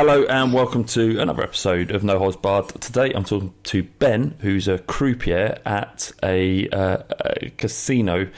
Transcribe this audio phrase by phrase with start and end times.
[0.00, 2.70] Hello and welcome to another episode of No Holds Barred.
[2.80, 8.30] Today I'm talking to Ben, who's a croupier at a, uh, a casino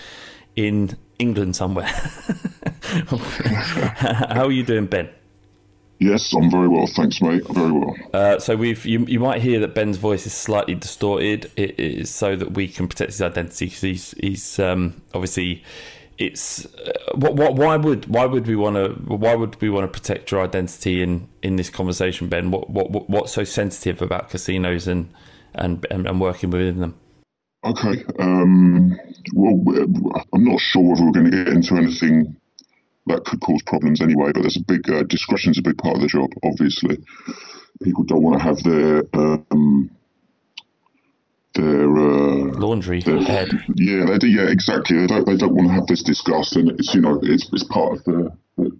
[0.56, 1.84] in England somewhere.
[3.06, 5.08] How are you doing, Ben?
[6.00, 7.46] Yes, I'm very well, thanks, mate.
[7.46, 7.94] Very well.
[8.12, 11.48] Uh, so we've you, you might hear that Ben's voice is slightly distorted.
[11.54, 15.62] It is so that we can protect his identity because he's he's um, obviously
[16.18, 19.90] it's uh, what, what why would why would we want to why would we want
[19.90, 22.50] to protect your identity in in this conversation, Ben?
[22.50, 25.12] What what what- what's so sensitive about casinos and
[25.54, 26.94] and and, and working within them?
[27.64, 28.04] Okay.
[28.18, 28.98] Um,
[29.34, 29.62] well,
[30.32, 32.36] I'm not sure whether we're going to get into anything
[33.06, 34.32] that could cause problems anyway.
[34.32, 36.30] But there's a big uh, discretion's a big part of the job.
[36.42, 36.98] Obviously,
[37.82, 39.90] people don't want to have their um,
[41.54, 43.48] their uh, Laundry their- head.
[43.74, 44.28] Yeah, they do.
[44.28, 44.98] Yeah, exactly.
[44.98, 45.26] They don't.
[45.26, 48.04] They don't want to have this discussed, and it's you know it's it's part of
[48.04, 48.32] the.
[48.58, 48.70] the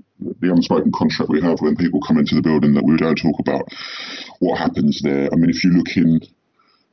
[0.40, 3.40] the unspoken contract we have when people come into the building that we don't talk
[3.40, 3.66] about
[4.38, 5.28] what happens there.
[5.32, 6.20] I mean, if you look in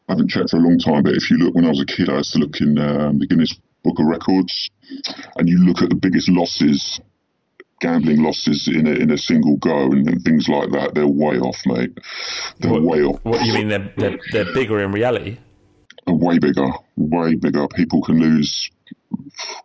[0.07, 1.85] I haven't checked for a long time, but if you look when I was a
[1.85, 3.53] kid, I used to look in um, the Guinness
[3.83, 4.71] Book of Records,
[5.37, 6.99] and you look at the biggest losses,
[7.81, 10.95] gambling losses in a, in a single go, and, and things like that.
[10.95, 11.99] They're way off, mate.
[12.59, 13.19] They're What- way off.
[13.23, 13.67] What you mean?
[13.67, 15.37] They're they're, they're bigger in reality.
[16.09, 17.67] Are way bigger, way bigger.
[17.69, 18.69] People can lose.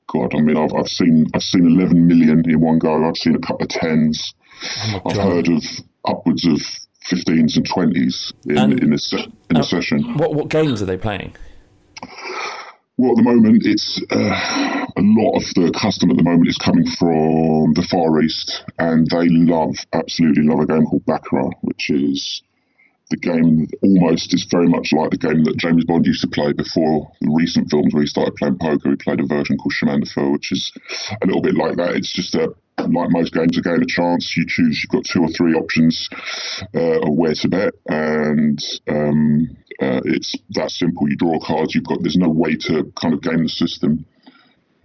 [0.07, 3.09] God, I mean, I've, I've seen I've seen 11 million in one go.
[3.09, 4.35] I've seen a couple of tens.
[5.07, 5.63] I've heard of
[6.07, 6.59] upwards of
[7.11, 10.17] 15s and 20s in, And- in a se- in a session.
[10.19, 11.35] What what games are they playing?
[12.97, 14.17] Well, at the moment, it's uh,
[14.97, 19.05] a lot of the custom at the moment is coming from the Far East, and
[19.11, 22.43] they love, absolutely love a game called Baccarat, which is
[23.11, 26.53] the game almost is very much like the game that James Bond used to play
[26.53, 28.91] before the recent films where he started playing poker.
[28.91, 30.73] He played a version called Chemin which is
[31.23, 31.97] a little bit like that.
[31.97, 34.37] It's just a like most games, a game of chance.
[34.37, 34.83] You choose.
[34.83, 36.09] You've got two or three options
[36.75, 41.09] uh, of where to bet, and um, uh, it's that simple.
[41.09, 41.75] You draw cards.
[41.75, 42.03] You've got.
[42.03, 44.05] There's no way to kind of game the system.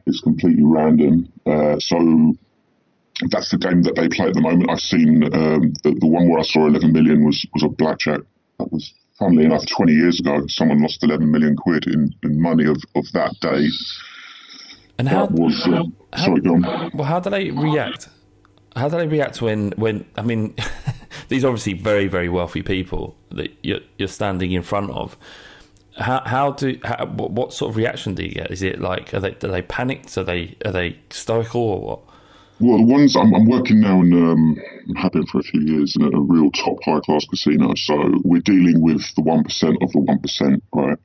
[0.06, 1.32] It's completely random.
[1.46, 2.36] Uh, so
[3.28, 4.70] that's the game that they play at the moment.
[4.70, 8.22] I've seen um, the, the one where I saw 11 million was was a blackjack.
[8.58, 10.46] That was, funnily enough, 20 years ago.
[10.48, 13.68] Someone lost 11 million quid in, in money of, of that day.
[14.98, 15.68] And how That was.
[15.68, 15.84] Uh,
[16.18, 16.92] sorry, go on.
[16.94, 18.10] Well, how do they react?
[18.76, 20.56] How do they react when, when I mean,
[21.28, 25.18] these obviously very, very wealthy people that you're, you're standing in front of.
[25.98, 28.52] How, how do how, what, what sort of reaction do you get?
[28.52, 30.18] Is it like are they are they panicked?
[30.18, 32.09] Are they are they stoical or what?
[32.60, 34.58] Well, the ones I'm, I'm working now, and um,
[34.98, 37.74] have been for a few years in a, real top high class casino.
[37.76, 40.98] So we're dealing with the one percent of the one percent, right?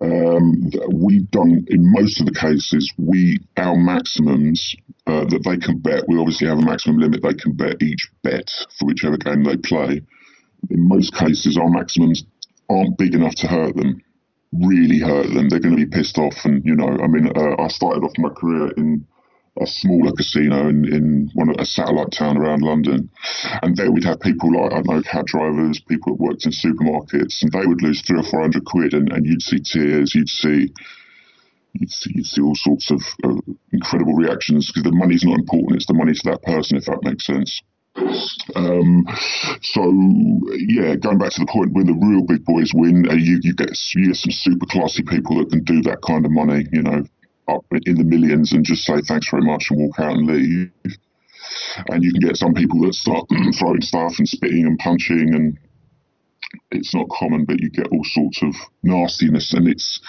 [0.00, 4.74] Um, we've done in most of the cases, we our maximums
[5.06, 6.08] uh, that they can bet.
[6.08, 9.56] We obviously have a maximum limit they can bet each bet for whichever game they
[9.56, 10.02] play.
[10.70, 12.24] In most cases, our maximums
[12.68, 14.02] aren't big enough to hurt them
[14.52, 15.48] really hurt them.
[15.48, 16.34] They're going to be pissed off.
[16.44, 19.06] And, you know, I mean, uh, I started off my career in
[19.60, 23.10] a smaller casino in, in one of a satellite town around London.
[23.62, 26.52] And there we'd have people like, I don't know, cab drivers, people that worked in
[26.52, 30.14] supermarkets, and they would lose three or four hundred quid, and, and you'd see tears,
[30.14, 30.72] you'd see.
[31.74, 33.40] You'd see, you'd see all sorts of uh,
[33.72, 37.04] incredible reactions because the money's not important; it's the money to that person, if that
[37.04, 37.60] makes sense.
[38.56, 39.06] Um,
[39.62, 39.82] so
[40.56, 43.54] yeah, going back to the point when the real big boys win, uh, you you
[43.54, 46.82] get you get some super classy people that can do that kind of money, you
[46.82, 47.04] know,
[47.48, 50.70] up in the millions, and just say thanks very much and walk out and leave.
[51.88, 53.26] And you can get some people that start
[53.58, 55.58] throwing stuff and spitting and punching and
[56.70, 60.00] it's not common, but you get all sorts of nastiness, and it's.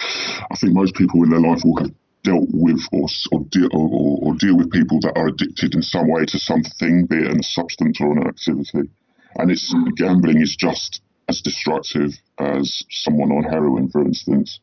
[0.50, 1.92] I think most people in their life will have
[2.22, 6.08] dealt with or or deal or, or deal with people that are addicted in some
[6.08, 8.90] way to something, be it a substance or an activity,
[9.36, 14.60] and it's gambling is just as destructive as someone on heroin, for instance.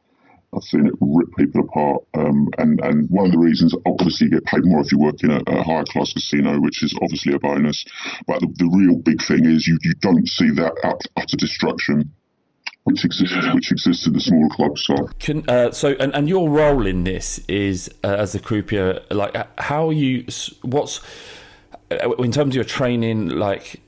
[0.57, 4.31] I've seen it rip people apart, um, and and one of the reasons, obviously, you
[4.31, 7.33] get paid more if you work in a, a higher class casino, which is obviously
[7.33, 7.86] a bonus.
[8.25, 10.74] But the, the real big thing is you you don't see that
[11.15, 12.12] utter destruction
[12.88, 14.86] which exists which exists in the smaller clubs.
[14.86, 19.01] So, Can, uh, so and, and your role in this is uh, as a croupier.
[19.12, 20.25] Like, how are you?
[20.62, 21.01] What's
[21.89, 23.81] Uh, in terms of your training, like,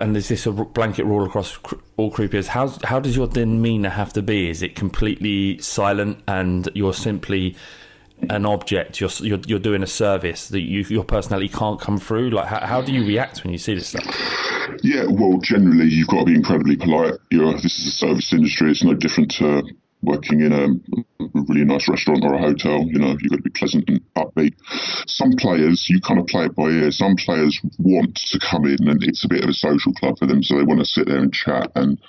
[0.00, 1.58] and is this a blanket rule across
[1.98, 2.46] all croupiers?
[2.46, 4.48] How how does your demeanour have to be?
[4.48, 7.54] Is it completely silent and you're simply
[8.30, 8.98] an object?
[8.98, 12.30] You're you're, you're doing a service that you, your personality can't come through.
[12.30, 14.06] Like, how, how do you react when you see this stuff?
[14.82, 17.14] Yeah, well, generally you've got to be incredibly polite.
[17.30, 19.64] You're, this is a service industry; it's no different to
[20.04, 20.68] working in a
[21.34, 22.84] really nice restaurant or a hotel.
[22.86, 24.54] You know, you've got to be pleasant and upbeat.
[25.06, 26.90] Some players, you kind of play it by ear.
[26.90, 30.26] Some players want to come in, and it's a bit of a social club for
[30.26, 32.00] them, so they want to sit there and chat, and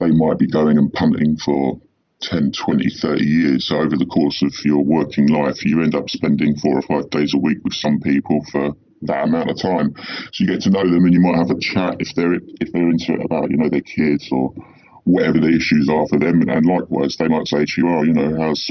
[0.00, 1.80] they might be going and punting for
[2.20, 3.68] 10, 20, 30 years.
[3.68, 7.10] So over the course of your working life, you end up spending four or five
[7.10, 9.94] days a week with some people for that amount of time.
[10.32, 12.72] So you get to know them, and you might have a chat if they're if
[12.72, 14.54] they're into it about you know their kids or
[15.04, 16.42] whatever the issues are for them.
[16.48, 18.70] And likewise, they might say to you, "Oh, you know, how's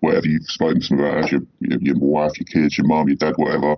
[0.00, 3.16] whatever you've spoken to them about, how's your your wife, your kids, your mum, your
[3.16, 3.76] dad, whatever."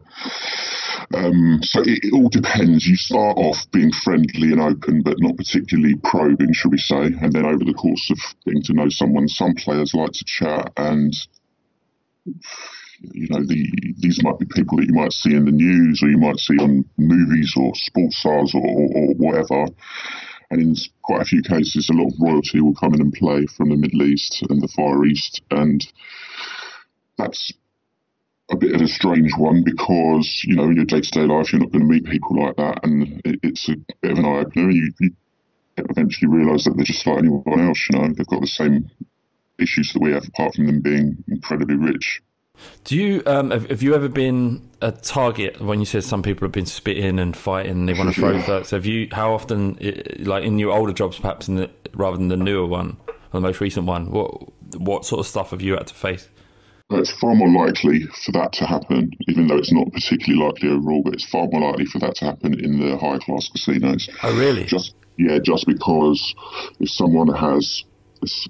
[1.14, 2.86] Um, so it, it, all depends.
[2.86, 7.06] You start off being friendly and open, but not particularly probing, should we say.
[7.06, 10.72] And then over the course of getting to know someone, some players like to chat
[10.76, 11.14] and
[13.00, 16.08] you know, the, these might be people that you might see in the news or
[16.08, 19.66] you might see on movies or sports stars or, or, or whatever.
[20.50, 23.46] And in quite a few cases, a lot of royalty will come in and play
[23.46, 25.42] from the Middle East and the Far East.
[25.50, 25.86] And
[27.18, 27.52] that's
[28.50, 31.52] a bit of a strange one because, you know, in your day to day life,
[31.52, 32.80] you're not going to meet people like that.
[32.82, 34.70] And it, it's a bit of an eye opener.
[34.70, 35.10] You, you
[35.76, 38.90] eventually realise that they're just like anyone else, you know, they've got the same
[39.58, 42.22] issues that we have, apart from them being incredibly rich.
[42.84, 46.46] Do you um, have, have, you ever been a target when you said some people
[46.46, 48.70] have been spitting and fighting and they want to throw folks?
[48.70, 49.08] Have you?
[49.12, 49.78] How often,
[50.20, 53.40] like in your older jobs, perhaps in the, rather than the newer one or the
[53.40, 54.30] most recent one, what
[54.76, 56.28] what sort of stuff have you had to face?
[56.90, 61.02] It's far more likely for that to happen, even though it's not particularly likely overall.
[61.04, 64.08] But it's far more likely for that to happen in the high class casinos.
[64.22, 64.64] Oh, really?
[64.64, 66.34] Just yeah, just because
[66.80, 67.84] if someone has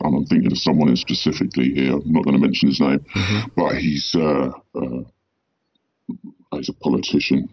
[0.03, 1.94] I'm thinking of someone specifically here.
[1.94, 3.49] I'm not going to mention his name, mm-hmm.
[3.56, 5.05] but he's uh, uh,
[6.53, 7.49] he's a politician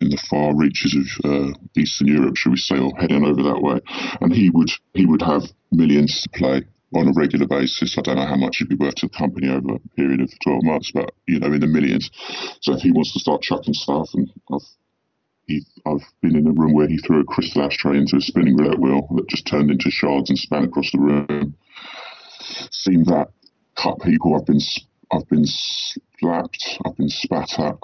[0.00, 3.60] in the far reaches of uh, Eastern Europe, shall we say, or heading over that
[3.60, 3.80] way.
[4.20, 6.64] And he would he would have millions to play
[6.94, 7.96] on a regular basis.
[7.96, 10.30] I don't know how much he'd be worth to the company over a period of
[10.42, 12.10] 12 months, but you know, in the millions.
[12.60, 14.66] So if he wants to start chucking stuff, and I've
[15.50, 18.56] he, I've been in a room where he threw a crystal ashtray into a spinning
[18.56, 21.54] roulette wheel that just turned into shards and span across the room.
[22.70, 23.28] Seen that
[23.76, 24.36] cut people.
[24.36, 24.60] I've been
[25.12, 26.78] I've been slapped.
[26.86, 27.76] I've been spat at.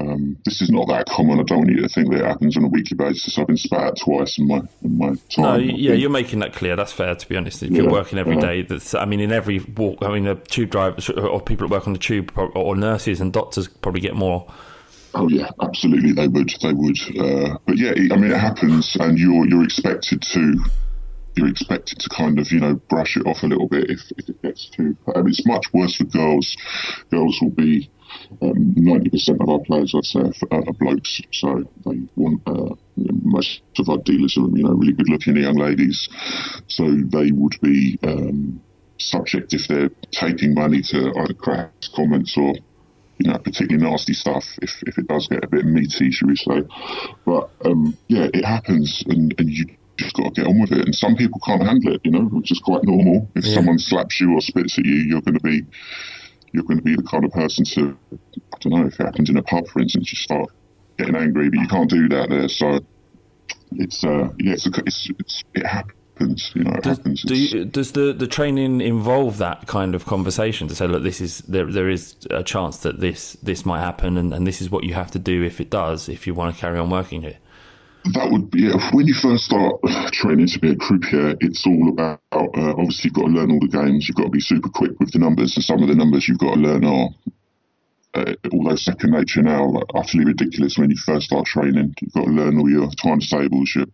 [0.00, 1.38] Um, this is not that common.
[1.38, 3.38] I don't want you to think that it happens on a weekly basis.
[3.38, 5.44] I've been spat at twice in my in my time.
[5.44, 6.74] No, yeah, you're making that clear.
[6.74, 7.62] That's fair, to be honest.
[7.62, 8.94] If yeah, you're working every day, that's.
[8.94, 9.98] I mean, in every walk.
[10.02, 13.32] I mean, the tube drivers or people that work on the tube or nurses and
[13.32, 14.52] doctors probably get more
[15.14, 16.12] Oh yeah, absolutely.
[16.12, 16.50] They would.
[16.60, 16.98] They would.
[17.18, 20.56] Uh, but yeah, I mean, it happens, and you're you're expected to
[21.36, 24.28] you're expected to kind of you know brush it off a little bit if, if
[24.28, 24.96] it gets too.
[25.14, 26.56] Um, it's much worse for girls.
[27.10, 27.90] Girls will be
[28.42, 31.20] um, ninety um, percent of our players, I'd say, are, are blokes.
[31.32, 35.56] So they want uh, most of our dealers are you know really good looking young
[35.56, 36.08] ladies.
[36.68, 38.60] So they would be um,
[38.98, 42.54] subject if they're taking money to either crass comments or
[43.18, 46.36] you know, particularly nasty stuff if, if it does get a bit meaty, should we
[46.36, 46.62] say.
[47.24, 49.66] But um, yeah, it happens and, and you
[49.96, 50.84] just got to get on with it.
[50.84, 53.30] And some people can't handle it, you know, which is quite normal.
[53.34, 53.54] If yeah.
[53.54, 55.62] someone slaps you or spits at you, you're going to be
[56.52, 59.30] you're going to be the kind of person to I don't know if it happens
[59.30, 60.50] in a pub, for instance, you start
[60.98, 62.48] getting angry, but you can't do that there.
[62.48, 62.80] So
[63.72, 66.52] it's uh yeah, it's, a, it's, it's it happens happens.
[66.54, 67.22] You know, it does, happens.
[67.22, 71.20] Do you, does the, the training involve that kind of conversation to say, look, this
[71.20, 74.70] is there there is a chance that this this might happen, and, and this is
[74.70, 77.22] what you have to do if it does, if you want to carry on working
[77.22, 77.38] here?
[78.12, 79.80] That would be yeah, when you first start
[80.12, 81.36] training to be a croupier.
[81.40, 84.08] It's all about uh, obviously you've got to learn all the games.
[84.08, 86.38] You've got to be super quick with the numbers, and some of the numbers you've
[86.38, 87.08] got to learn are
[88.14, 91.94] uh, although second nature now, like, utterly ridiculous when you first start training.
[92.00, 93.86] You've got to learn all your times tables, your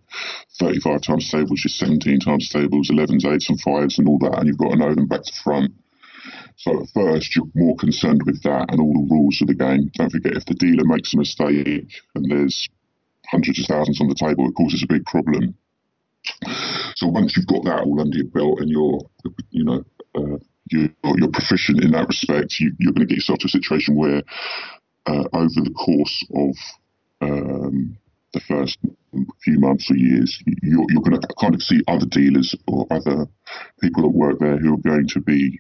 [0.59, 4.47] 35 times tables, your 17 times tables, 11s, 8s, and 5s, and all that, and
[4.47, 5.73] you've got to know them back to front.
[6.57, 9.91] So at first, you're more concerned with that and all the rules of the game.
[9.95, 12.69] Don't forget, if the dealer makes a mistake and there's
[13.31, 15.55] hundreds of thousands on the table, it causes a big problem.
[16.97, 19.01] So once you've got that all under your belt and you're,
[19.51, 19.85] you know,
[20.15, 20.37] uh,
[20.71, 23.97] you're, you're proficient in that respect, you, are going to get yourself to a situation
[23.97, 24.23] where
[25.07, 26.57] uh, over the course of
[27.21, 27.97] um,
[28.33, 28.79] the first
[29.43, 33.27] few months or years, you're, you're going to kind of see other dealers or other
[33.81, 35.59] people that work there who are going to be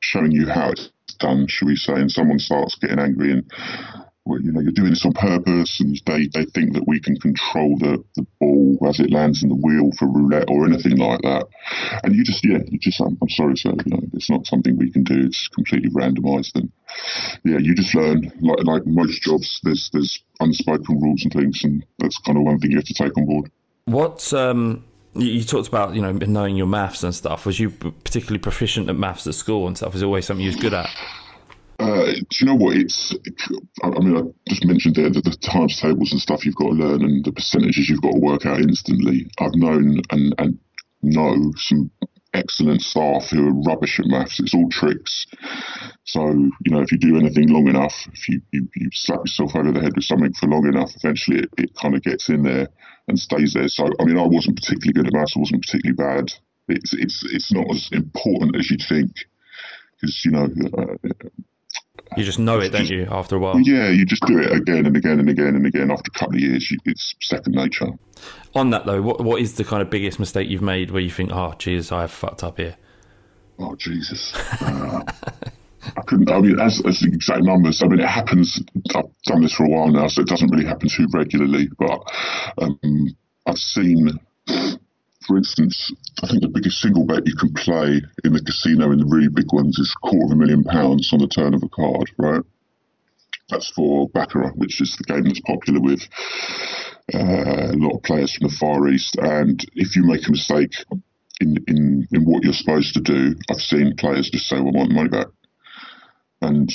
[0.00, 3.50] showing you how it's done, should we say, and someone starts getting angry and
[4.36, 7.78] you know, you're doing this on purpose, and they, they think that we can control
[7.78, 11.46] the, the ball as it lands in the wheel for roulette or anything like that.
[12.04, 14.76] And you just, yeah, you just, I'm, I'm sorry, sir, you know, it's not something
[14.76, 15.26] we can do.
[15.26, 16.70] It's completely randomised, and
[17.44, 18.32] yeah, you just learn.
[18.40, 22.58] Like like most jobs, there's there's unspoken rules and things, and that's kind of one
[22.58, 23.50] thing you have to take on board.
[23.86, 27.46] What um, you talked about, you know, knowing your maths and stuff.
[27.46, 29.92] Was you particularly proficient at maths at school and stuff?
[29.92, 30.88] Was it always something you was good at?
[31.78, 32.76] Uh, do you know what?
[32.76, 33.14] It's,
[33.82, 36.74] I mean, I just mentioned there that the times tables and stuff you've got to
[36.74, 39.30] learn and the percentages you've got to work out instantly.
[39.38, 40.58] I've known and, and
[41.02, 41.90] know some
[42.34, 44.40] excellent staff who are rubbish at maths.
[44.40, 45.26] It's all tricks.
[46.04, 49.54] So, you know, if you do anything long enough, if you, you, you slap yourself
[49.54, 52.42] over the head with something for long enough, eventually it, it kind of gets in
[52.42, 52.68] there
[53.06, 53.68] and stays there.
[53.68, 55.34] So, I mean, I wasn't particularly good at maths.
[55.36, 56.32] I wasn't particularly bad.
[56.68, 59.12] It's, it's, it's not as important as you'd think
[60.00, 61.28] because, you know, uh,
[62.16, 63.60] you just know it, don't you, after a while?
[63.60, 65.90] Yeah, you just do it again and again and again and again.
[65.90, 67.88] After a couple of years, you, it's second nature.
[68.54, 71.10] On that, though, what what is the kind of biggest mistake you've made where you
[71.10, 72.76] think, oh, Jesus, I have fucked up here?
[73.58, 74.32] Oh, Jesus.
[74.60, 75.02] Uh,
[75.96, 78.60] I couldn't, I mean, as, as the exact numbers, I mean, it happens,
[78.94, 82.02] I've done this for a while now, so it doesn't really happen too regularly, but
[82.58, 84.18] um, I've seen
[85.28, 88.98] for instance, I think the biggest single bet you can play in the casino in
[88.98, 91.68] the really big ones is quarter of a million pounds on the turn of a
[91.68, 92.42] card, right?
[93.48, 96.02] That's for Baccarat, which is the game that's popular with
[97.14, 99.16] uh, a lot of players from the Far East.
[99.16, 100.72] And if you make a mistake
[101.40, 104.78] in, in, in what you're supposed to do, I've seen players just say, well, I
[104.78, 105.28] want money back.
[106.42, 106.68] And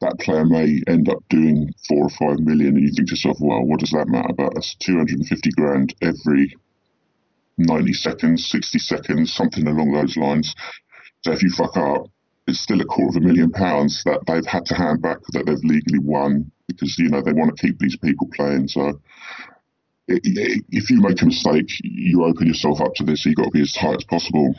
[0.00, 3.38] that player may end up doing four or five million, and you think to yourself,
[3.40, 6.54] well, what does that matter But That's 250 grand every
[7.58, 10.54] 90 seconds, 60 seconds, something along those lines.
[11.24, 12.06] So if you fuck up,
[12.46, 15.44] it's still a quarter of a million pounds that they've had to hand back that
[15.46, 18.68] they've legally won because, you know, they want to keep these people playing.
[18.68, 19.00] So
[20.08, 23.26] if you make a mistake, you open yourself up to this.
[23.26, 24.54] You've got to be as tight as possible.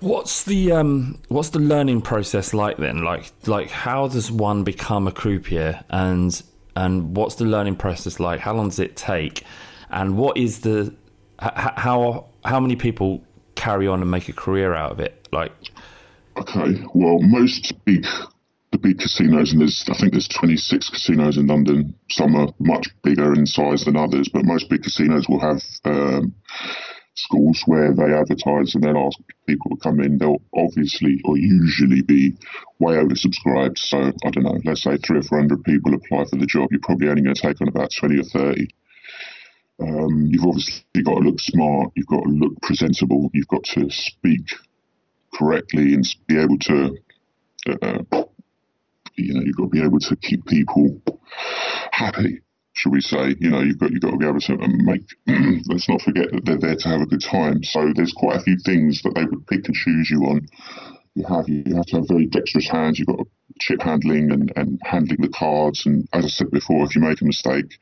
[0.00, 3.02] What's the um, what's the learning process like then?
[3.02, 6.40] Like like how does one become a croupier and
[6.76, 8.38] and what's the learning process like?
[8.38, 9.42] How long does it take?
[9.90, 10.94] And what is the
[11.38, 13.22] how how many people
[13.54, 15.28] carry on and make a career out of it?
[15.32, 15.52] Like,
[16.36, 18.06] okay, well, most big
[18.70, 21.94] the big casinos, and there's I think there's 26 casinos in London.
[22.10, 26.34] Some are much bigger in size than others, but most big casinos will have um,
[27.14, 30.18] schools where they advertise and they'll ask people to come in.
[30.18, 32.34] They'll obviously or usually be
[32.78, 33.78] way oversubscribed.
[33.78, 36.68] So I don't know, let's say three or four hundred people apply for the job.
[36.70, 38.68] You're probably only going to take on about 20 or 30.
[39.80, 41.92] Um, you've obviously got to look smart.
[41.94, 43.30] You've got to look presentable.
[43.32, 44.54] You've got to speak
[45.34, 46.96] correctly and be able to,
[47.82, 48.22] uh,
[49.16, 51.00] you know, you've got to be able to keep people
[51.92, 52.40] happy.
[52.74, 53.34] Should we say?
[53.40, 55.02] You know, you've got you've got to be able to make.
[55.68, 57.62] let's not forget that they're there to have a good time.
[57.64, 60.46] So there's quite a few things that they would pick and choose you on
[61.18, 62.98] you have you have to have very dexterous hands.
[62.98, 63.26] You've got
[63.58, 65.86] chip handling and, and handling the cards.
[65.86, 67.78] And as I said before, if you make a mistake,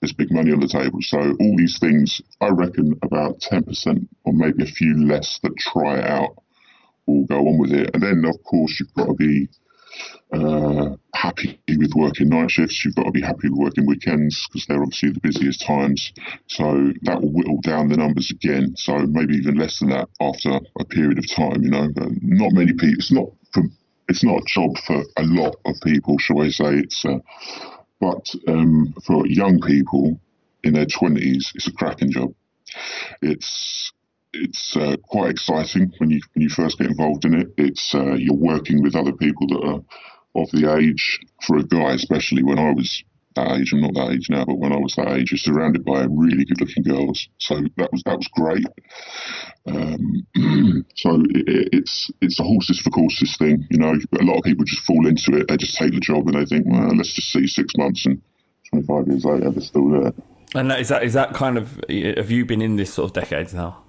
[0.00, 0.98] there's big money on the table.
[1.00, 5.98] So all these things, I reckon about 10% or maybe a few less that try
[5.98, 6.36] it out
[7.06, 7.90] will go on with it.
[7.94, 9.48] And then, of course, you've got to be
[10.32, 12.84] uh, happy with working night shifts.
[12.84, 16.12] You've got to be happy with working weekends because they're obviously the busiest times.
[16.46, 18.74] So that will whittle down the numbers again.
[18.76, 21.62] So maybe even less than that after a period of time.
[21.62, 22.98] You know, but not many people.
[22.98, 23.62] It's not for,
[24.08, 26.78] It's not a job for a lot of people, shall I say?
[26.78, 27.18] It's uh,
[28.00, 30.20] but um, for young people
[30.64, 32.32] in their twenties, it's a cracking job.
[33.22, 33.92] It's
[34.32, 37.48] it's uh, quite exciting when you when you first get involved in it.
[37.56, 41.92] It's uh, you're working with other people that are of the age for a guy,
[41.92, 43.02] especially when I was
[43.38, 43.72] that age.
[43.72, 46.44] I'm not that age now, but when I was that age, you're surrounded by really
[46.44, 47.28] good-looking girls.
[47.38, 48.66] So that was that was great.
[49.66, 50.26] Um,
[50.96, 53.94] so it, it's it's a horses for courses thing, you know.
[54.10, 55.48] But a lot of people just fall into it.
[55.48, 58.20] They just take the job and they think, well, let's just see six months and
[58.70, 60.12] 25 years later they're still there.
[60.54, 63.12] And that, is that is that kind of have you been in this sort of
[63.14, 63.84] decades now?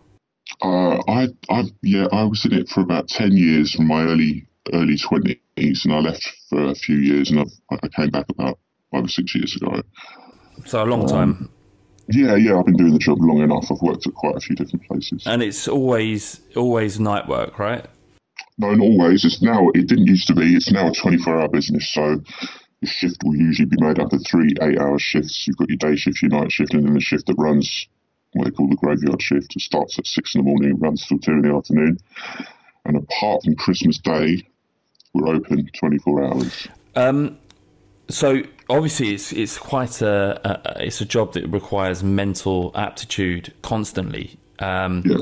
[0.61, 4.47] Uh, I, I, yeah, I was in it for about ten years from my early
[4.73, 8.59] early twenties, and I left for a few years, and I've, I came back about
[8.91, 9.81] five or six years ago.
[10.65, 11.49] So a long time.
[12.07, 13.65] Yeah, yeah, I've been doing the job long enough.
[13.71, 15.23] I've worked at quite a few different places.
[15.27, 17.85] And it's always always night work, right?
[18.57, 19.23] No, not always.
[19.23, 19.69] It's now.
[19.69, 20.55] It didn't used to be.
[20.55, 21.93] It's now a twenty-four hour business.
[21.93, 22.21] So
[22.81, 25.45] the shift will usually be made up of three eight-hour shifts.
[25.47, 27.87] You've got your day shift, your night shift, and then the shift that runs
[28.33, 29.55] what they call the graveyard shift.
[29.55, 31.97] It starts at six in the morning, runs till two in the afternoon.
[32.85, 34.47] And apart from Christmas Day,
[35.13, 36.67] we're open 24 hours.
[36.95, 37.37] Um,
[38.09, 44.39] so obviously, it's it's quite a, a it's a job that requires mental aptitude constantly.
[44.59, 45.17] Um, Yeah.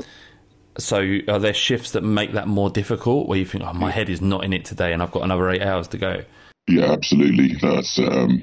[0.78, 4.08] So are there shifts that make that more difficult, where you think, "Oh, my head
[4.08, 6.22] is not in it today, and I've got another eight hours to go"?
[6.68, 7.54] Yeah, absolutely.
[7.60, 8.42] That's um,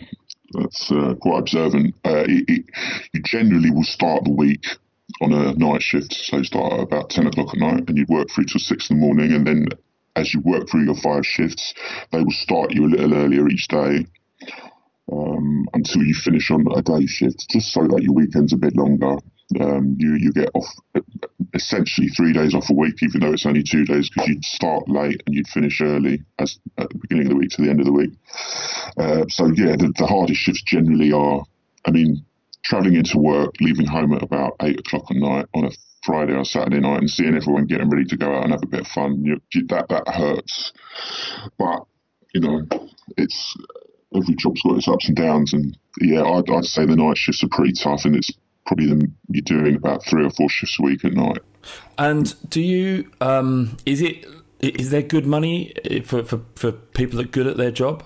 [0.51, 1.95] that's uh, quite observant.
[2.03, 2.65] Uh, it, it,
[3.13, 4.65] you generally will start the week
[5.21, 8.05] on a night shift, so you start at about ten o'clock at night, and you
[8.09, 9.67] work through till six in the morning, and then
[10.17, 11.73] as you work through your five shifts,
[12.11, 14.05] they will start you a little earlier each day
[15.11, 18.75] um, until you finish on a day shift, just so that your weekend's a bit
[18.75, 19.17] longer.
[19.59, 20.65] Um, you you get off
[21.53, 24.89] essentially three days off a week, even though it's only two days, because you'd start
[24.89, 27.79] late and you'd finish early as at the beginning of the week to the end
[27.79, 28.11] of the week.
[28.97, 31.43] Uh, so yeah, the, the hardest shifts generally are,
[31.85, 32.25] I mean,
[32.63, 35.71] travelling into work, leaving home at about eight o'clock at night on a
[36.03, 38.67] Friday or Saturday night, and seeing everyone getting ready to go out and have a
[38.67, 39.23] bit of fun.
[39.23, 40.73] You- that that hurts,
[41.59, 41.85] but
[42.33, 42.63] you know,
[43.15, 43.55] it's
[44.13, 47.43] every job's got its ups and downs, and yeah, I'd, I'd say the night shifts
[47.43, 48.31] are pretty tough, and it's
[48.65, 51.39] probably the, you're doing about three or four shifts a week at night.
[51.97, 54.25] And do you um, is it
[54.59, 58.03] is there good money for, for, for people that are good at their job?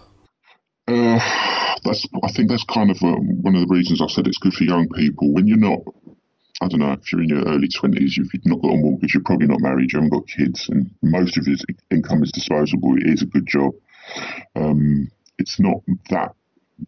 [0.88, 1.20] Uh,
[1.84, 4.54] that's I think that's kind of uh, one of the reasons I said it's good
[4.54, 5.32] for young people.
[5.34, 5.80] When you're not,
[6.62, 9.14] I don't know, if you're in your early twenties, if you've not got a mortgage,
[9.14, 11.58] you're probably not married, you haven't got kids, and most of your
[11.92, 12.98] income is disposable.
[12.98, 13.74] It is a good job.
[14.56, 16.34] Um, it's not that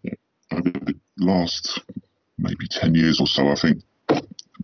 [0.06, 0.16] uh,
[0.52, 1.80] over the last
[2.38, 3.48] maybe ten years or so.
[3.48, 3.84] I think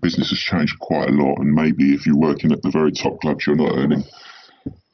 [0.01, 3.19] business has changed quite a lot, and maybe if you're working at the very top
[3.21, 4.03] clubs, you're not earning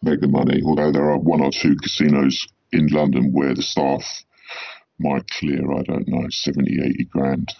[0.01, 0.61] mega money.
[0.63, 4.23] Although there are one or two casinos in London where the staff
[4.99, 7.53] might clear, I don't know, 70, 80 grand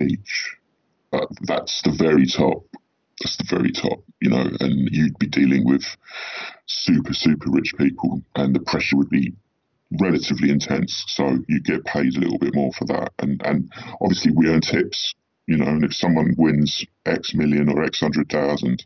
[0.00, 0.56] each.
[1.10, 2.64] But that's the very top.
[3.20, 5.84] That's the very top, you know, and you'd be dealing with
[6.66, 9.34] super, super rich people, and the pressure would be
[10.00, 11.04] relatively intense.
[11.08, 13.12] So you get paid a little bit more for that.
[13.18, 15.14] And, and obviously, we earn tips,
[15.46, 18.84] you know, and if someone wins X million or X hundred thousand,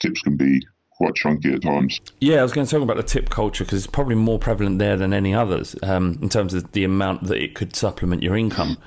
[0.00, 0.60] tips can be
[0.92, 2.00] quite chunky at times.
[2.20, 4.78] Yeah, I was going to talk about the tip culture because it's probably more prevalent
[4.80, 8.36] there than any others um, in terms of the amount that it could supplement your
[8.36, 8.78] income.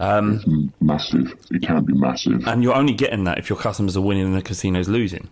[0.00, 1.34] Mm, Massive.
[1.50, 2.46] It can be massive.
[2.46, 5.28] And you're only getting that if your customers are winning and the casino's losing.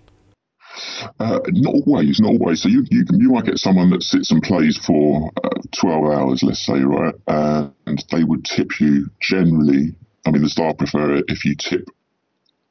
[1.20, 2.62] Uh, not always, not always.
[2.62, 6.42] So you you, you might get someone that sits and plays for uh, twelve hours,
[6.42, 9.94] let's say, right, and they would tip you generally.
[10.26, 11.84] I mean, the staff prefer it if you tip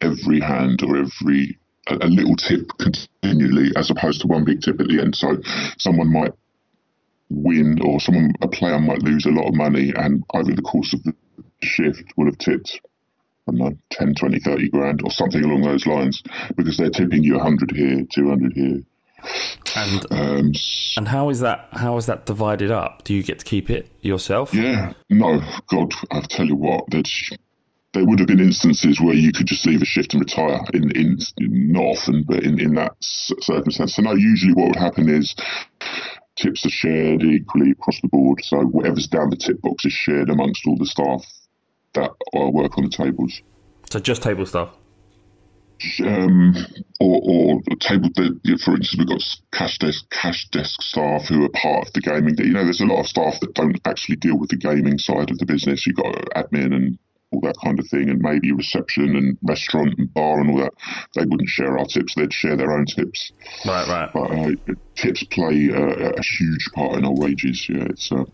[0.01, 4.79] every hand or every a, a little tip continually, as opposed to one big tip
[4.81, 5.15] at the end.
[5.15, 5.37] So
[5.77, 6.33] someone might
[7.29, 10.93] win, or someone a player might lose a lot of money, and over the course
[10.93, 11.13] of the
[11.61, 12.79] shift would have tipped
[13.47, 16.23] I don't know, 10, 20, 30 grand or something along those lines
[16.55, 18.81] because they're tipping you 100 here, 200 here.
[19.75, 20.51] And Um,
[20.97, 23.03] and how is that how is that divided up?
[23.03, 24.53] Do you get to keep it yourself?
[24.53, 27.31] yeah, no, God, I tell you what, there's,
[27.93, 30.59] there would have been instances where you could just leave a shift and retire.
[30.73, 33.95] In, in not often, but in, in that circumstance.
[33.95, 35.35] So no, usually what would happen is
[36.35, 38.39] tips are shared equally across the board.
[38.43, 41.23] So whatever's down the tip box is shared amongst all the staff
[41.93, 43.41] that uh, work on the tables.
[43.89, 44.69] So just table stuff.
[46.05, 46.55] um,
[46.99, 48.09] or, or table.
[48.15, 52.01] The, for instance, we've got cash desk cash desk staff who are part of the
[52.01, 52.35] gaming.
[52.37, 55.29] You know, there's a lot of staff that don't actually deal with the gaming side
[55.31, 55.85] of the business.
[55.85, 56.97] You've got admin and
[57.31, 60.73] all that kind of thing, and maybe reception and restaurant and bar and all that.
[61.15, 63.31] They wouldn't share our tips; they'd share their own tips.
[63.65, 64.09] Right, right.
[64.13, 67.67] But uh, tips play a, a huge part in our wages.
[67.67, 68.25] Yeah, it's a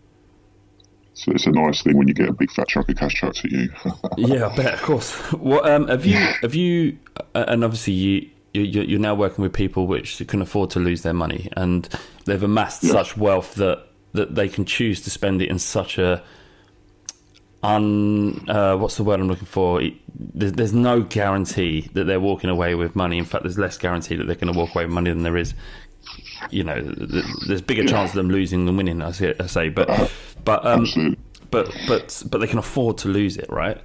[1.24, 3.44] so it's a nice thing when you get a big fat chunk of cash chucked
[3.44, 3.68] at you.
[4.16, 5.12] yeah, I bet, of course.
[5.32, 6.98] What um, have you have you
[7.34, 8.20] uh, and obviously you.
[8.20, 11.88] you- You're now working with people which can afford to lose their money, and
[12.24, 12.90] they've amassed Yeah.
[12.92, 16.20] such wealth that, that they can choose to spend it in such a
[17.62, 19.82] un uh, what's the word I'm looking for?
[20.18, 23.18] There's, there's no guarantee that they're walking away with money.
[23.18, 25.36] In fact, there's less guarantee that they're going to walk away with money than there
[25.36, 25.54] is.
[26.50, 29.02] You know, th- th- there's bigger chance of them losing than winning.
[29.02, 29.68] I say, I say.
[29.68, 29.88] but
[30.44, 31.18] but um, Absolutely.
[31.50, 33.80] but but but they can afford to lose it, right?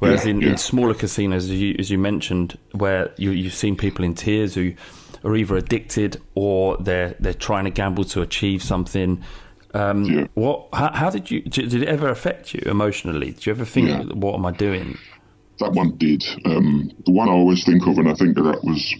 [0.00, 0.48] Whereas Yeah, in, yeah.
[0.50, 4.54] in smaller casinos, as you, as you mentioned, where you, you've seen people in tears
[4.54, 4.74] who
[5.24, 9.22] are either addicted or they're they're trying to gamble to achieve something.
[9.72, 10.26] Um, Yeah.
[10.34, 10.68] What?
[10.72, 11.40] How, how did you?
[11.42, 13.32] Did it ever affect you emotionally?
[13.32, 14.12] Did you ever think.
[14.12, 14.98] "What am I doing?"
[15.60, 16.24] That one did.
[16.44, 18.94] Um, the one I always think of, and I think that that was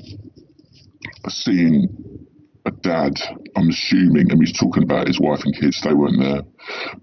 [1.29, 2.24] seeing
[2.67, 3.21] a dad.
[3.57, 5.81] I'm assuming, and he's talking about his wife and kids.
[5.83, 6.43] They weren't there,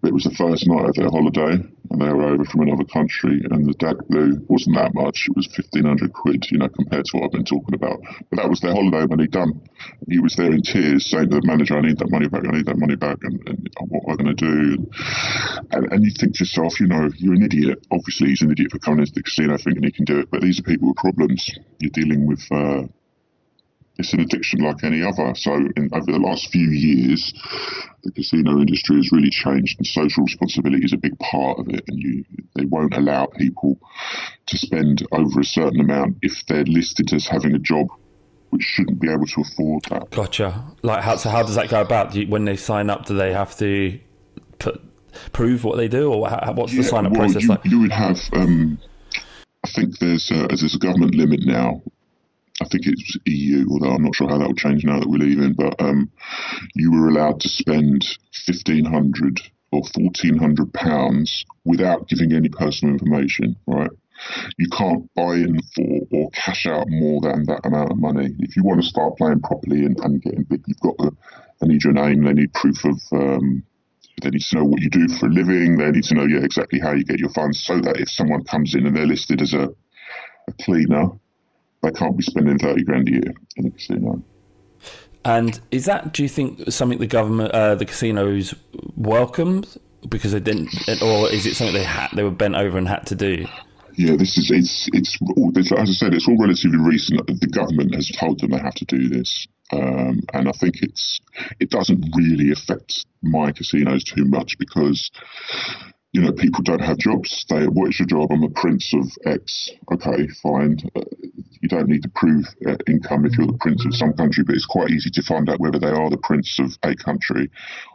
[0.02, 2.84] but it was the first night of their holiday, and they were over from another
[2.84, 3.41] country.
[3.50, 5.28] And the dad blew wasn't that much.
[5.30, 8.02] It was fifteen hundred quid, you know, compared to what I've been talking about.
[8.30, 9.62] But that was their holiday money done.
[10.10, 12.41] He was there in tears, saying to the manager, "I need that money back.
[12.47, 14.89] I need that money back." And, and what am I going to do?
[15.71, 17.86] And, and you think to yourself, you know, you're an idiot.
[17.91, 20.32] Obviously, he's an idiot for coming into the casino thinking he can do it.
[20.32, 21.47] But these are people with problems.
[21.80, 22.41] You're dealing with.
[22.52, 22.89] Uh,
[23.98, 25.34] it's an addiction like any other.
[25.36, 27.34] So, in, over the last few years,
[28.04, 31.84] the casino industry has really changed, and social responsibility is a big part of it.
[31.88, 32.26] And you,
[32.56, 33.78] they won't allow people
[34.48, 37.88] to spend over a certain amount if they're listed as having a job
[38.50, 40.10] which shouldn't be able to afford that.
[40.12, 40.64] Gotcha.
[40.82, 41.16] Like how?
[41.16, 42.12] So how does that go about?
[42.12, 44.00] Do you, when they sign up, do they have to
[44.60, 44.82] put
[45.32, 47.66] prove what they do, or how, what's the sign up well, process you, like?
[47.66, 48.20] you would have.
[48.34, 48.80] Um,
[49.64, 51.82] I think there's a, there's a government limit now.
[52.62, 55.17] I think it's EU, although I'm not sure how that will change now that we're
[55.17, 55.54] leaving.
[55.54, 56.12] But um,
[56.76, 58.06] you were allowed to spend
[58.45, 63.56] fifteen hundred or fourteen hundred pounds without giving any personal information.
[63.65, 63.89] Right?
[64.60, 68.30] You can't buy in for or cash out more than that amount of money.
[68.38, 71.12] If you want to start playing properly and, and getting big, you've got to.
[71.60, 72.24] They need your name.
[72.24, 73.63] They need proof of um,
[74.21, 75.78] they need to know what you do for a living.
[75.78, 78.43] They need to know yeah, exactly how you get your funds so that if someone
[78.43, 79.69] comes in and they're listed as a,
[80.47, 81.10] a cleaner,
[81.82, 84.24] they can't be spending 30 grand a year in a casino.
[85.24, 88.56] And is that, do you think, something the government, uh, the casinos
[88.96, 89.67] welcomed
[90.10, 93.06] because they didn't, or is it something they had, they were bent over and had
[93.08, 93.46] to do?
[93.98, 97.28] Yeah, this is it's it's it's- as I said, it's all relatively recent.
[97.28, 101.20] The government has told them they have to do this, um, and I think it's
[101.60, 105.12] it doesn't really affect my casinos too much because
[106.13, 107.45] you know people don't have jobs.
[107.50, 108.32] They what is your job?
[108.32, 109.69] I'm a prince of X.
[109.93, 110.78] Okay, fine.
[110.95, 111.02] Uh,
[111.62, 114.56] you don't need to prove uh, income if you're the prince of some country, but
[114.56, 117.50] it's quite easy to find out whether they are the prince of a country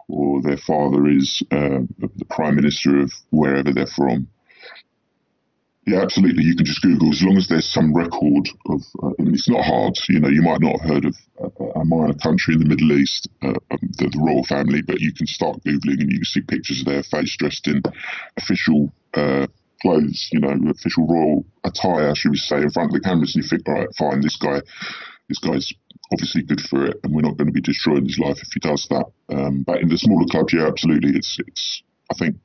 [0.08, 4.28] or their father is uh, the prime minister of wherever they're from.
[5.86, 6.42] Yeah, absolutely.
[6.42, 8.82] You can just Google as long as there's some record of.
[9.00, 9.94] Uh, it's not hard.
[10.08, 12.92] You know, you might not have heard of a, a minor country in the Middle
[12.92, 16.24] East, uh, um, the, the royal family, but you can start googling and you can
[16.24, 17.82] see pictures of their face dressed in
[18.36, 19.46] official uh,
[19.80, 20.28] clothes.
[20.32, 23.48] You know, official royal attire, should we say, in front of the cameras, and you
[23.48, 24.60] think, all right, fine, this guy,
[25.28, 25.72] this guy's
[26.12, 28.58] obviously good for it, and we're not going to be destroying his life if he
[28.58, 29.06] does that.
[29.28, 31.12] Um, but in the smaller clubs, yeah, absolutely.
[31.16, 31.82] It's it's.
[32.10, 32.36] I think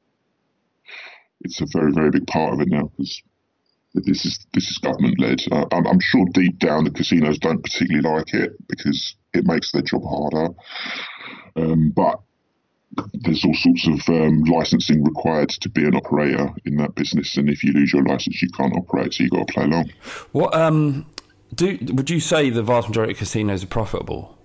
[1.41, 3.21] it's a very very big part of it now because
[3.93, 5.41] this is this is government led.
[5.51, 9.71] Uh, I'm, I'm sure deep down the casinos don't particularly like it because it makes
[9.71, 10.53] their job harder.
[11.55, 12.21] Um, but
[13.13, 17.49] there's all sorts of um, licensing required to be an operator in that business, and
[17.49, 19.13] if you lose your license, you can't operate.
[19.13, 19.91] So you have got to play along.
[20.31, 21.05] What, um,
[21.55, 24.37] do, would you say the vast majority of casinos are profitable?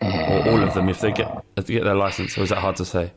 [0.00, 2.58] or all of them, if they get, if they get their license, or is that
[2.58, 3.12] hard to say?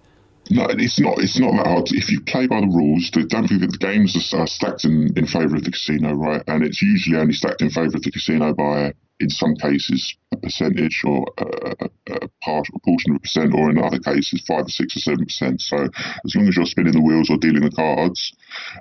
[0.50, 1.20] No, it's not.
[1.20, 1.92] It's not that hard.
[1.92, 5.56] If you play by the rules, don't forget the games are, stacked in, in favour
[5.56, 6.44] of the casino, right?
[6.48, 10.38] And it's usually only stacked in favour of the casino by, in some cases, a
[10.38, 14.66] percentage or a, a, a partial portion of a percent, or in other cases, five
[14.66, 15.62] or six or seven percent.
[15.62, 15.78] So
[16.26, 18.34] as long as you're spinning the wheels or dealing the cards,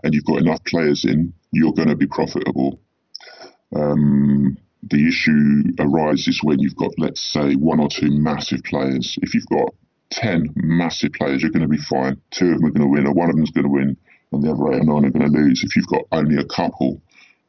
[0.03, 2.81] and you've got enough players in, you're going to be profitable.
[3.77, 9.19] Um, the issue arises when you've got, let's say, one or two massive players.
[9.23, 9.75] If you've got
[10.11, 12.21] 10 massive players, you're going to be fine.
[12.31, 13.97] Two of them are going to win, or one of them's going to win,
[14.33, 15.63] and the other eight or nine are going to lose.
[15.63, 17.01] If you've got only a couple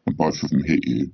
[0.06, 1.12] and both of them hit you,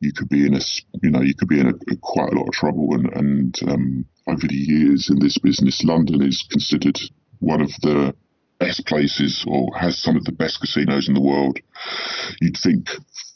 [0.00, 0.60] you could be in a,
[1.02, 2.94] you know, you could be in a, a quite a lot of trouble.
[2.94, 6.98] And, and um, over the years in this business, London is considered
[7.38, 8.14] one of the
[8.58, 11.58] best places or has some of the best casinos in the world.
[12.40, 12.90] You'd think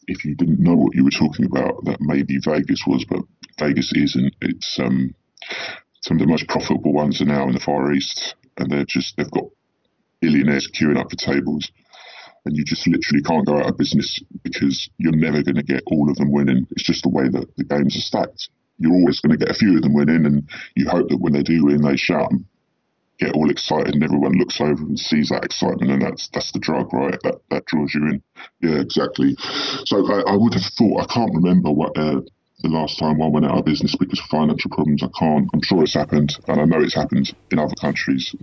[0.07, 3.20] if you didn't know what you were talking about that maybe Vegas was, but
[3.59, 4.35] Vegas isn't.
[4.40, 5.14] It's um,
[6.07, 9.16] some of the most profitable ones are now in the Far East, and they're just
[9.16, 9.47] they've got
[10.21, 11.71] billionaires queuing up for tables,
[12.45, 15.83] and you just literally can't go out of business because you're never going to get
[15.88, 16.66] all of them winning.
[16.71, 18.49] It's just the way that the games are stacked.
[18.79, 21.33] You're always going to get a few of them winning, and you hope that when
[21.33, 22.47] they do win, they shout 'em.
[23.19, 26.59] get all excited and everyone looks over and sees that excitement and that's that's the
[26.59, 28.23] drug right that that draws you in
[28.61, 29.35] yeah exactly
[29.87, 32.21] so i, I would have thought i can't remember what uh,
[32.62, 35.62] the last time one went out of business because of financial problems i can't i'm
[35.62, 38.35] sure it's happened and i know it's happened in other countries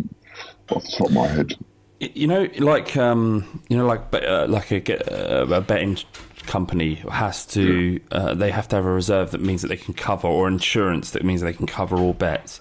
[0.69, 1.53] off the top of my head
[1.99, 5.97] You know, like um, you know, like uh, like a, a betting
[6.45, 9.93] company has to, uh, they have to have a reserve that means that they can
[9.93, 12.59] cover, or insurance that means they can cover all bets.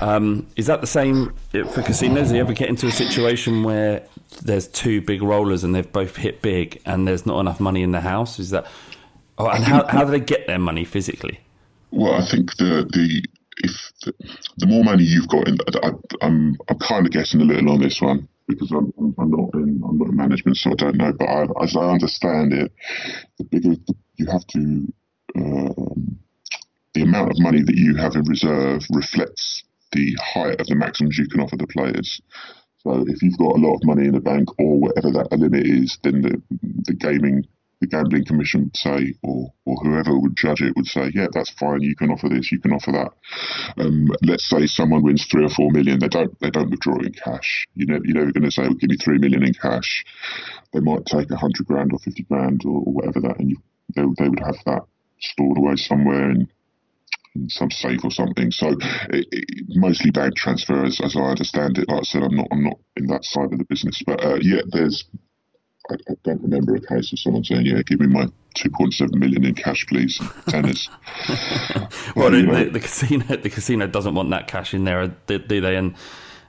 [0.00, 2.28] Um, is that the same for casinos?
[2.28, 4.06] Do you ever get into a situation where
[4.42, 7.90] there's two big rollers and they've both hit big, and there's not enough money in
[7.90, 8.38] the house?
[8.38, 8.66] Is that,
[9.38, 11.40] oh, and how how do they get their money physically?
[11.90, 13.24] Well, I think the the
[13.58, 14.12] if the,
[14.58, 15.90] the more money you've got in, I,
[16.22, 19.54] I'm I'm kind of guessing a little on this one because I'm I'm I'm not
[19.54, 21.12] in I'm not in management, so I don't know.
[21.12, 22.72] But I, as I understand it,
[23.38, 24.92] the bigger the, you have to,
[25.36, 26.18] um,
[26.94, 31.18] the amount of money that you have in reserve reflects the height of the maximums
[31.18, 32.20] you can offer the players.
[32.82, 35.66] So if you've got a lot of money in the bank or whatever that limit
[35.66, 36.42] is, then the
[36.84, 37.46] the gaming
[37.80, 41.50] the gambling commission would say, or or whoever would judge it would say, yeah, that's
[41.50, 41.82] fine.
[41.82, 43.12] You can offer this, you can offer that.
[43.82, 47.12] Um, let's say someone wins three or four million, they don't they don't withdraw in
[47.12, 47.66] cash.
[47.74, 50.04] You know, you're never going to say, well, give me three million in cash.
[50.72, 53.56] They might take a hundred grand or fifty grand or, or whatever that, and you,
[53.94, 54.82] they they would have that
[55.20, 56.48] stored away somewhere in
[57.34, 58.50] in some safe or something.
[58.50, 58.68] So
[59.10, 61.88] it, it, mostly bank transfers, as, I understand it.
[61.88, 64.38] Like I said, I'm not I'm not in that side of the business, but uh,
[64.40, 65.04] yeah, there's.
[65.90, 69.44] I, I don't remember a case of someone saying, "Yeah, give me my 2.7 million
[69.44, 70.88] in cash, please." Tennis.
[72.16, 75.60] Well, the, the, the casino the casino doesn't want that cash in there, do, do
[75.60, 75.76] they?
[75.76, 75.94] And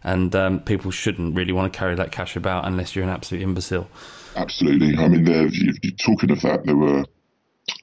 [0.03, 3.41] and um, people shouldn't really want to carry that cash about unless you're an absolute
[3.41, 3.89] imbecile.
[4.35, 4.95] Absolutely.
[4.97, 5.47] I mean, there.
[5.47, 5.73] You,
[6.05, 7.05] talking of that, there were.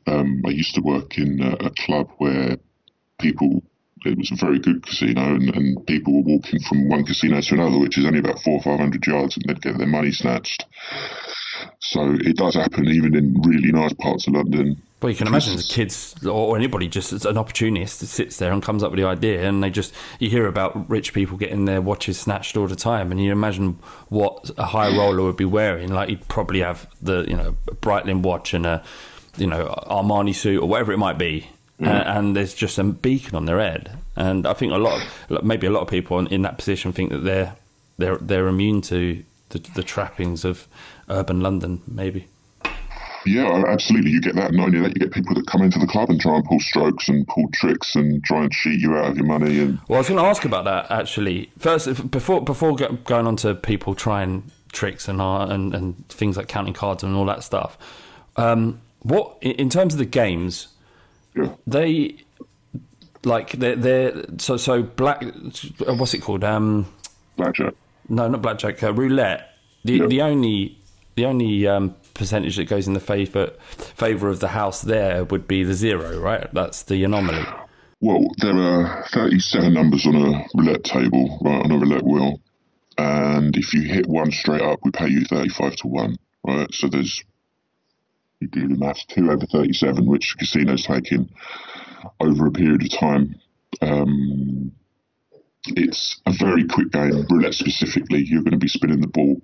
[0.07, 2.57] Um, I used to work in a, a club where
[3.21, 3.63] people.
[4.05, 7.55] It was a very good casino, and, and people were walking from one casino to
[7.55, 10.11] another, which is only about four or five hundred yards, and they'd get their money
[10.11, 10.65] snatched.
[11.81, 14.81] So it does happen even in really nice parts of London.
[15.03, 18.53] Well, you can imagine the kids or anybody just as an opportunist that sits there
[18.53, 21.65] and comes up with the idea, and they just you hear about rich people getting
[21.65, 25.45] their watches snatched all the time, and you imagine what a high roller would be
[25.45, 25.93] wearing.
[25.93, 28.85] Like he'd probably have the you know Breitling watch and a
[29.37, 31.49] you know Armani suit or whatever it might be,
[31.81, 31.89] mm.
[31.89, 33.99] and, and there's just a beacon on their head.
[34.15, 36.93] And I think a lot, of, maybe a lot of people in, in that position
[36.93, 37.57] think that they're
[37.99, 40.69] they're they're immune to the, the trappings of
[41.13, 42.27] urban London, maybe.
[43.25, 44.11] Yeah, absolutely.
[44.11, 44.53] You get that.
[44.53, 46.59] Not only that, you get people that come into the club and try and pull
[46.59, 49.61] strokes and pull tricks and try and cheat you out of your money.
[49.61, 51.53] And Well, I was going to ask about that actually.
[51.57, 56.75] First, before before going on to people trying tricks and and, and things like counting
[56.75, 57.79] cards and all that stuff.
[58.37, 60.69] Um, what in terms of the games,
[61.37, 62.17] yeah, they
[63.25, 65.23] like they're, they're so so black.
[65.79, 66.43] What's it called?
[66.43, 66.93] Um,
[67.37, 67.75] blackjack.
[68.09, 68.83] no, not blackjack.
[68.83, 69.49] Uh, roulette.
[69.85, 70.07] The Yeah.
[70.07, 70.79] the only
[71.15, 75.47] the only um, percentage that goes in the favor favor of the house there would
[75.47, 76.53] be the zero, right?
[76.53, 77.45] That's the anomaly.
[78.01, 82.41] Well, there are 37 numbers on a roulette table, right, on a roulette wheel.
[82.99, 86.75] And if you hit one straight up, we pay you 35 to 1, right?
[86.75, 87.23] So there's,
[88.41, 91.31] you do the maths, 2 over 37, which casinos taking
[92.19, 93.37] over a period of time.
[93.81, 94.73] Um,
[95.67, 98.25] it's a very quick game, roulette specifically.
[98.25, 99.41] You're going to be spinning the ball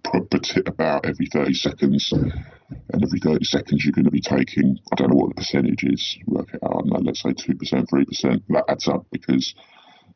[0.66, 2.12] about every 30 seconds.
[2.12, 5.84] And every 30 seconds, you're going to be taking, I don't know what the percentage
[5.84, 8.42] is, work it out, know, let's say 2%, 3%.
[8.48, 9.54] That adds up because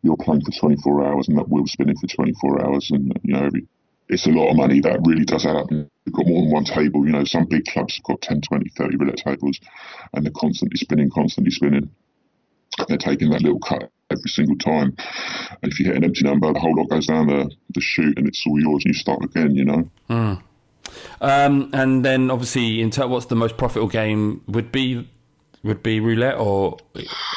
[0.02, 2.90] you're playing for 24 hours and that wheel's spinning for 24 hours.
[2.90, 3.66] And, you know, every,
[4.08, 4.80] it's a lot of money.
[4.80, 5.70] That really does add up.
[5.70, 7.06] You've got more than one table.
[7.06, 9.60] You know, some big clubs have got 10, 20, 30 roulette tables
[10.12, 11.90] and they're constantly spinning, constantly spinning.
[12.88, 14.96] They're taking that little cut every single time.
[15.62, 18.18] And if you hit an empty number, the whole lot goes down the, the chute
[18.18, 19.90] and it's all yours and you start again, you know?
[21.20, 25.08] Um, and then obviously, in ter- what's the most profitable game would be
[25.62, 26.76] would be roulette or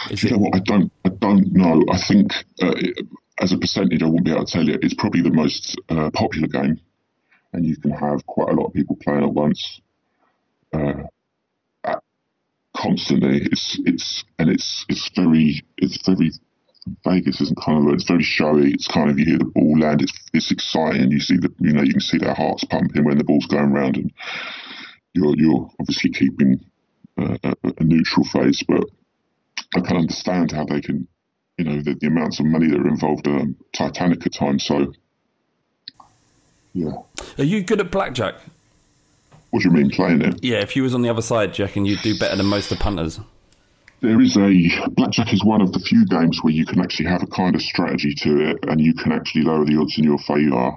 [0.09, 0.31] is you it?
[0.31, 0.55] know what?
[0.55, 0.91] I don't.
[1.05, 1.83] I don't know.
[1.91, 3.05] I think uh, it,
[3.39, 4.77] as a percentage, I wouldn't be able to tell you.
[4.81, 6.79] It's probably the most uh, popular game,
[7.53, 9.79] and you can have quite a lot of people playing at once,
[10.73, 11.03] uh,
[12.75, 13.41] constantly.
[13.43, 16.31] It's it's and it's it's very it's very
[17.03, 18.71] Vegas isn't kind of it's very showy.
[18.71, 20.01] It's kind of you hear the ball land.
[20.01, 21.11] It's it's exciting.
[21.11, 23.71] You see the you know you can see their hearts pumping when the ball's going
[23.71, 24.11] round, and
[25.13, 26.63] you're you're obviously keeping
[27.17, 28.83] uh, a, a neutral face, but
[29.75, 31.07] I can understand how they can,
[31.57, 34.65] you know, the, the amounts of money that are involved are titanic at times.
[34.65, 34.93] So,
[36.73, 36.91] yeah.
[37.37, 38.35] Are you good at blackjack?
[39.55, 40.43] What do you mean playing it?
[40.43, 42.45] Yeah, if you was on the other side, do you reckon you'd do better than
[42.45, 43.21] most of the punters?
[44.01, 47.23] There is a blackjack is one of the few games where you can actually have
[47.23, 50.17] a kind of strategy to it, and you can actually lower the odds in your
[50.17, 50.73] favour.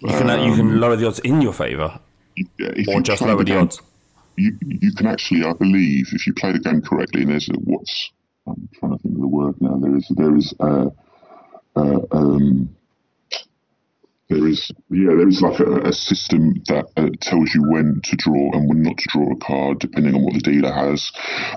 [0.00, 2.00] You can you can lower the odds in your favour,
[2.88, 3.80] or just lower the game- odds.
[4.36, 7.52] You you can actually, I believe, if you play the game correctly, and there's a,
[7.52, 8.10] what's
[8.44, 9.78] I'm trying to think of the word now.
[9.78, 10.90] There is there is a,
[11.76, 12.74] a um,
[14.30, 18.16] there is yeah there is like a, a system that uh, tells you when to
[18.16, 21.10] draw and when not to draw a card depending on what the dealer has.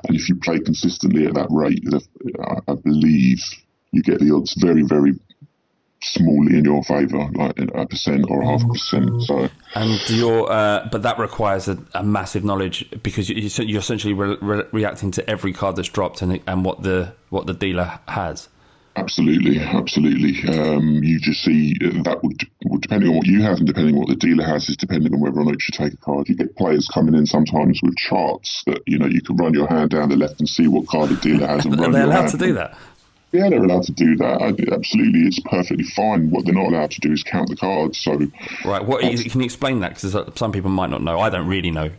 [0.08, 2.02] And if you play consistently at that rate the,
[2.44, 3.40] I, I believe
[3.92, 5.14] you get the odds very very
[6.02, 9.24] smallly in your favour like a percent or a half a percent.
[9.24, 13.80] So And your, uh, but that requires a, a massive knowledge because you, you- you're
[13.80, 17.54] essentially re- re- reacting to every card that's dropped and and what the what the
[17.54, 18.50] dealer has.
[18.96, 20.48] Absolutely, absolutely.
[20.56, 23.96] Um, you just see uh, that would, well, depending on what you have and depending
[23.96, 25.98] on what the dealer has, is depending on whether or not you should take a
[25.98, 26.30] card.
[26.30, 29.68] You get players coming in sometimes with charts that you know you can run your
[29.68, 32.00] hand down the left and see what card the dealer has and Are run they
[32.00, 32.32] your allowed hand.
[32.32, 32.78] to do that?
[33.32, 34.42] Yeah, they're allowed to do that.
[34.72, 36.30] Absolutely, it's perfectly fine.
[36.30, 37.98] What they're not allowed to do is count the cards.
[37.98, 38.20] So,
[38.64, 38.86] Right.
[38.86, 39.96] What is, can you explain that?
[39.96, 41.20] Because some people might not know.
[41.20, 41.90] I don't really know.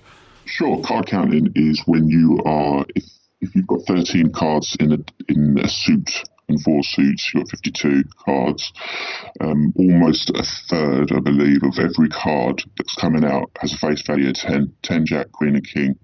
[0.45, 3.03] Sure, card counting is when you are if
[3.41, 7.51] if you've got thirteen cards in a in a suit and four suits, you've got
[7.51, 8.73] fifty two cards.
[9.41, 14.03] Um, almost a third, I believe, of every card that's coming out has a face
[14.03, 15.97] value of 10, 10 Jack, Queen, and King.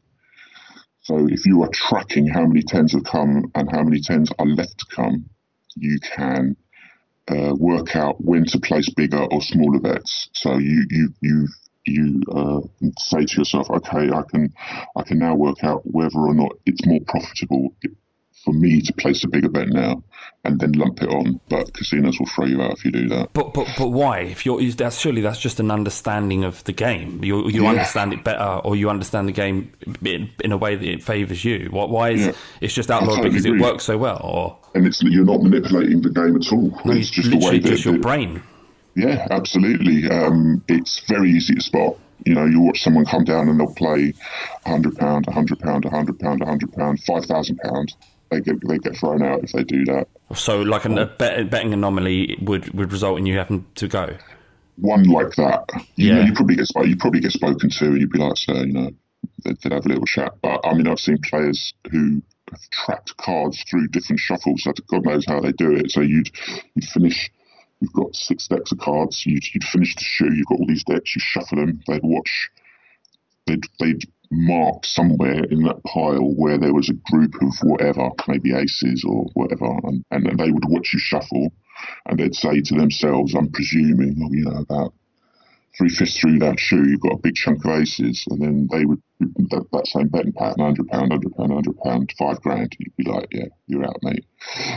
[1.02, 4.46] So if you are tracking how many tens have come and how many tens are
[4.46, 5.26] left to come,
[5.76, 6.56] you can
[7.28, 10.28] uh, work out when to place bigger or smaller bets.
[10.34, 11.48] So you you you
[11.86, 12.60] you uh,
[12.98, 14.52] say to yourself, okay, I can
[14.96, 17.74] I can now work out whether or not it's more profitable
[18.44, 20.02] for me to place a bigger bet now
[20.44, 21.38] and then lump it on.
[21.48, 23.32] But casinos will throw you out if you do that.
[23.34, 24.20] But but but why?
[24.20, 27.22] If you're that's surely that's just an understanding of the game.
[27.22, 27.70] You you Yeah.
[27.70, 29.72] understand it better, or you understand the game
[30.04, 31.68] in, in a way that it favours you.
[31.70, 31.90] What?
[31.90, 32.32] Why is Yeah.
[32.60, 34.20] it's just outlawed totally because it works so well?
[34.24, 36.80] Or And it's you're not manipulating the game at all.
[36.84, 38.42] no, it's just the way just your brain.
[38.96, 40.08] Yeah, absolutely.
[40.10, 41.96] Um, it's very easy to spot.
[42.26, 44.12] You know, you watch someone come down and they'll play
[44.66, 47.94] hundred pound, hundred pound, hundred pound, hundred pound, five thousand pound.
[48.30, 50.06] They get they get thrown out if they do that.
[50.34, 53.88] So like an, a um, bet, betting anomaly would would result in you having to
[53.88, 54.16] go.
[54.76, 56.26] One like that, you know, Yeah.
[56.26, 58.90] you probably get you probably get spoken to, and you'd be like, "Sir, you know,"
[59.44, 60.32] they'd, they'd have a little chat.
[60.42, 64.62] But I mean, I've seen players who have tracked cards through different shuffles.
[64.62, 65.90] So God knows how they do it.
[65.90, 66.30] So you'd
[66.74, 67.30] you'd finish.
[67.80, 69.24] You've got six decks of cards.
[69.24, 70.32] You'd, you'd finish the shoe.
[70.32, 71.16] You've got all these decks.
[71.16, 71.80] You shuffle them.
[71.86, 72.50] They'd watch
[73.46, 78.54] they'd, they'd marked somewhere in that pile where there was a group of whatever, maybe
[78.54, 81.52] aces or whatever, and, and they would watch you shuffle
[82.06, 84.94] and they'd say to themselves, I'm presuming, oh, you know, about
[85.76, 88.84] three fifths through that shoe, you've got a big chunk of aces, and then they
[88.84, 93.46] would, that, that same betting pattern, £100, £100, £100, five grand, you'd be like, yeah,
[93.66, 94.24] you're out, mate.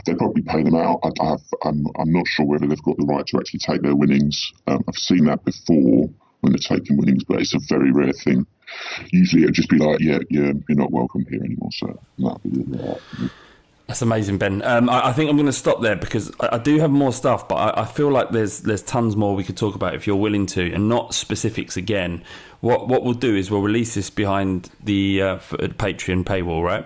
[0.06, 1.00] They'd probably pay them out.
[1.04, 3.96] I, have, I'm, I'm not sure whether they've got the right to actually take their
[3.96, 4.52] winnings.
[4.68, 6.10] Um, I've seen that before
[6.44, 8.46] when they're taking winnings, but it's a very rare thing.
[9.12, 13.00] Usually it'd just be like, yeah, yeah, you're not welcome here anymore, so the
[13.88, 14.62] That's amazing, Ben.
[14.64, 17.14] Um, I, I think I'm going to stop there because I, I do have more
[17.14, 20.06] stuff, but I, I feel like there's there's tons more we could talk about if
[20.06, 22.24] you're willing to, and not specifics again.
[22.60, 26.86] What what we'll do is we'll release this behind the uh, Patreon paywall, right?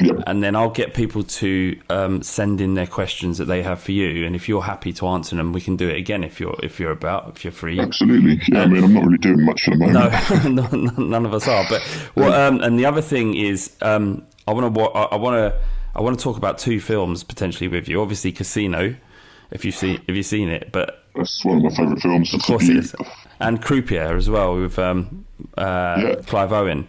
[0.00, 0.24] Yep.
[0.26, 3.92] And then I'll get people to um, send in their questions that they have for
[3.92, 6.56] you, and if you're happy to answer them, we can do it again if you're
[6.62, 7.78] if you're about if you're free.
[7.78, 8.40] Absolutely.
[8.48, 10.54] Yeah, I mean, I'm not really doing much at the moment.
[10.54, 11.64] No, no, none of us are.
[11.68, 11.82] But
[12.16, 15.60] well, um, and the other thing is, um, I want to, I want to,
[15.94, 18.02] I want to talk about two films potentially with you.
[18.02, 18.96] Obviously, Casino,
[19.52, 22.34] if you see, if you've seen it, but That's one of my favourite films.
[22.34, 22.94] of course it is,
[23.38, 25.24] and Croupier as well with um,
[25.56, 26.14] uh, Yeah.
[26.26, 26.88] Clive Owen.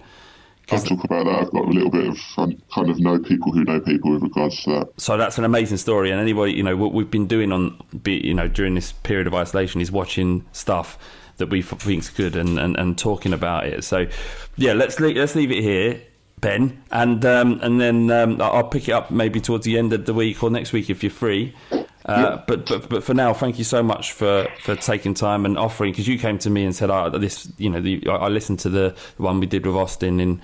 [0.71, 1.41] I'll talk about that.
[1.41, 2.17] I've got a little bit of
[2.73, 4.89] kind of know people who know people with regards to that.
[4.97, 8.33] So that's an amazing story, and anybody, you know, what we've been doing on, you
[8.33, 10.97] know, during this period of isolation is watching stuff
[11.37, 13.83] that we think's good and, and, and talking about it.
[13.83, 14.07] So,
[14.55, 16.01] yeah, let's leave, let's leave it here,
[16.39, 20.05] Ben, and um, and then um, I'll pick it up maybe towards the end of
[20.05, 21.53] the week or next week if you're free.
[22.05, 25.57] Uh, but, but but for now, thank you so much for, for taking time and
[25.57, 28.59] offering because you came to me and said, oh, "This, you know, the, I listened
[28.59, 30.41] to the, one we did with Austin in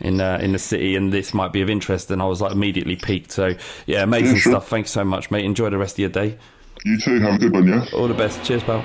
[0.00, 2.50] in uh, in the city, and this might be of interest." And I was like
[2.52, 3.30] immediately peaked.
[3.30, 3.54] So
[3.86, 4.52] yeah, amazing Yeah, sure.
[4.54, 4.68] stuff.
[4.68, 5.44] Thanks so much, mate.
[5.44, 6.36] Enjoy the rest of your day.
[6.84, 7.20] You too.
[7.20, 7.86] Have a good one, yeah?
[7.94, 8.42] All the best.
[8.42, 8.84] Cheers, pal.